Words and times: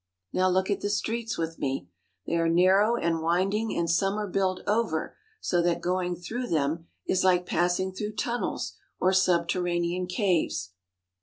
Now 0.33 0.49
look 0.49 0.71
at 0.71 0.81
the 0.81 0.89
streets 0.89 1.37
with 1.37 1.59
me. 1.59 1.87
They 2.25 2.35
are 2.37 2.49
narrow 2.49 2.95
and 2.95 3.21
winding 3.21 3.77
and 3.77 3.87
some 3.87 4.17
are 4.17 4.25
built 4.25 4.61
over, 4.65 5.15
so 5.39 5.61
that 5.61 5.79
going 5.79 6.15
through 6.15 6.47
them 6.47 6.87
is 7.05 7.23
like 7.23 7.45
passing 7.45 7.91
through 7.93 8.13
tunnels 8.13 8.77
or 8.99 9.13
subterranean 9.13 10.07
caves. 10.07 10.71